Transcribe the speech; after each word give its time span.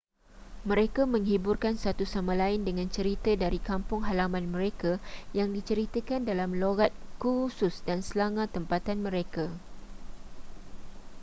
mereka 0.69 1.01
menghiburkan 1.13 1.75
satu 1.83 2.03
sama 2.13 2.33
lain 2.41 2.61
dengan 2.67 2.87
cerita 2.95 3.31
dari 3.43 3.59
kampung 3.69 4.01
halaman 4.07 4.45
mereka 4.55 4.91
yang 5.37 5.49
diceritakan 5.57 6.21
dalam 6.29 6.49
loghat 6.63 6.89
khusus 7.21 7.75
dan 7.87 7.99
slanga 8.09 8.45
tempatan 8.55 8.97
mereka 9.07 9.45